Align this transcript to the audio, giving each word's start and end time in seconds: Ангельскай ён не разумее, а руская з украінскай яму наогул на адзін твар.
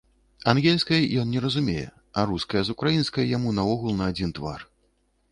Ангельскай 0.51 1.01
ён 1.23 1.27
не 1.33 1.41
разумее, 1.43 1.83
а 2.21 2.23
руская 2.29 2.63
з 2.69 2.73
украінскай 2.77 3.29
яму 3.37 3.53
наогул 3.59 3.93
на 3.99 4.09
адзін 4.13 4.33
твар. 4.39 4.65